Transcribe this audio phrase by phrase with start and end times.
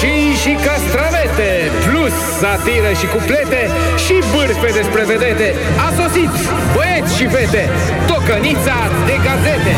[0.00, 1.50] roșii și castravete,
[1.86, 3.62] plus satiră și cuplete
[4.04, 5.54] și bârfe despre vedete.
[5.86, 6.30] A sosit,
[6.74, 7.68] băieți și fete,
[8.06, 9.74] tocănița de gazete.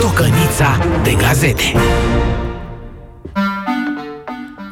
[0.00, 1.72] Tocănița de gazete.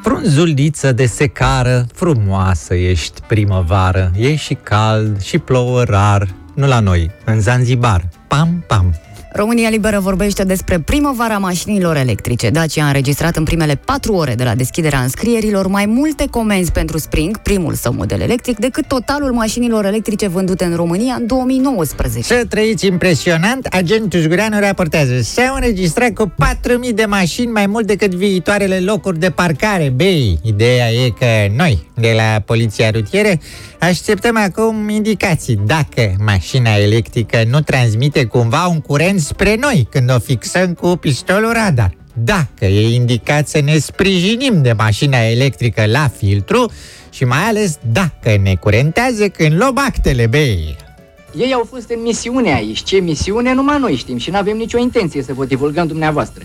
[0.03, 7.11] Frunzuliță de secară, frumoasă ești primăvară, e și cald și plouă rar, nu la noi,
[7.25, 8.09] în Zanzibar.
[8.27, 9.06] Pam, pam.
[9.37, 12.51] România Liberă vorbește despre primăvara mașinilor electrice.
[12.51, 16.99] Dacia a înregistrat în primele patru ore de la deschiderea înscrierilor mai multe comenzi pentru
[16.99, 22.35] Spring, primul său model electric, decât totalul mașinilor electrice vândute în România în 2019.
[22.35, 25.21] Să trăiți impresionant, agentul Jugureanu raportează.
[25.21, 26.35] S-au înregistrat cu
[26.89, 29.93] 4.000 de mașini mai mult decât viitoarele locuri de parcare.
[29.97, 31.27] Băi, ideea e că
[31.57, 33.39] noi, de la Poliția Rutieră,
[33.81, 40.19] așteptăm acum indicații dacă mașina electrică nu transmite cumva un curent spre noi când o
[40.19, 41.97] fixăm cu pistolul radar.
[42.13, 46.73] Dacă e indicat să ne sprijinim de mașina electrică la filtru
[47.11, 50.77] și mai ales dacă ne curentează când luăm actele, bei.
[51.39, 52.83] Ei au fost în misiune aici.
[52.83, 56.45] Ce misiune numai noi știm și nu avem nicio intenție să vă divulgăm dumneavoastră.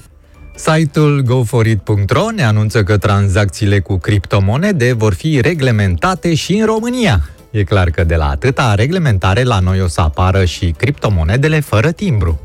[0.55, 7.29] Site-ul goforit.ro ne anunță că tranzacțiile cu criptomonede vor fi reglementate și în România.
[7.51, 11.91] E clar că de la atâta reglementare la noi o să apară și criptomonedele fără
[11.91, 12.39] timbru.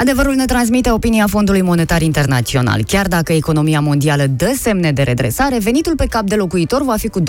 [0.00, 2.84] Adevărul ne transmite opinia Fondului Monetar Internațional.
[2.84, 7.08] Chiar dacă economia mondială dă semne de redresare, venitul pe cap de locuitor va fi
[7.08, 7.24] cu 22%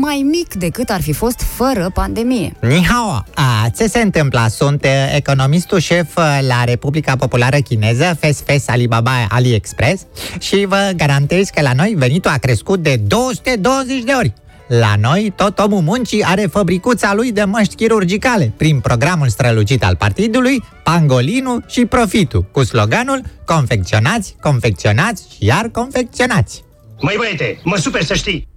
[0.00, 2.52] mai mic decât ar fi fost fără pandemie.
[2.60, 3.24] Ni hao!
[3.34, 4.46] A, ce se întâmplă?
[4.50, 10.02] Sunt uh, economistul șef uh, la Republica Populară Chineză, Fes Fes Alibaba AliExpress
[10.38, 14.32] și vă garantez că la noi venitul a crescut de 220 de ori.
[14.80, 19.96] La noi, tot omul muncii are fabricuța lui de măști chirurgicale, prin programul strălucit al
[19.96, 26.64] partidului, Pangolinu și Profitul, cu sloganul Confecționați, confecționați și iar confecționați.
[27.00, 28.48] Măi băiete, mă super să știi!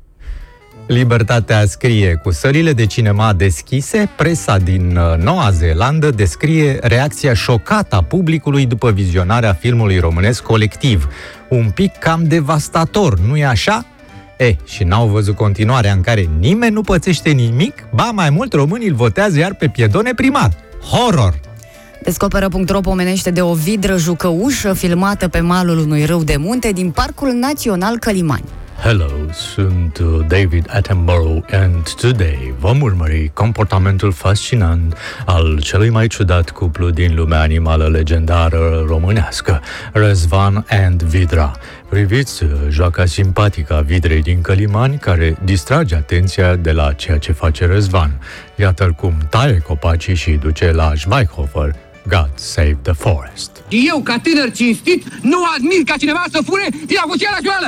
[0.87, 7.95] Libertatea scrie cu sălile de cinema deschise, presa din uh, Noua Zeelandă descrie reacția șocată
[7.95, 11.07] a publicului după vizionarea filmului românesc colectiv.
[11.49, 13.85] Un pic cam devastator, nu-i așa?
[14.37, 18.87] E, și n-au văzut continuarea în care nimeni nu pățește nimic, ba mai mult românii
[18.87, 20.51] îl votează iar pe piedone primar.
[20.91, 21.39] Horror!
[22.03, 27.31] Descoperă.ro pomenește de o vidră jucăușă filmată pe malul unui râu de munte din Parcul
[27.31, 28.43] Național Călimani.
[28.83, 29.05] Hello,
[29.37, 36.89] sunt uh, David Attenborough and today vom urmări comportamentul fascinant al celui mai ciudat cuplu
[36.89, 39.61] din lumea animală legendară românească,
[39.93, 41.51] Răzvan and Vidra.
[41.89, 47.31] Priviți uh, joaca simpatică a vidrei din Călimani care distrage atenția de la ceea ce
[47.31, 48.21] face Răzvan.
[48.55, 51.75] Iată-l cum taie copacii și duce la Schweighofer,
[52.07, 53.51] God Save the Forest.
[53.69, 57.67] Eu, ca tânăr cinstit, nu admir ca cineva să fure din avuția la